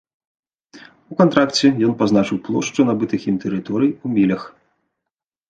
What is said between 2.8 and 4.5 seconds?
набытых ім тэрыторый у мілях.